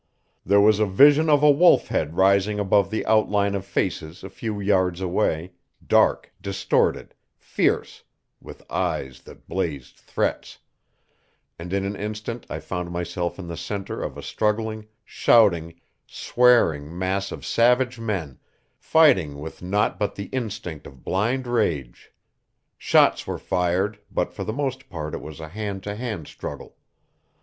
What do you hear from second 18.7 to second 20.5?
fighting with naught but the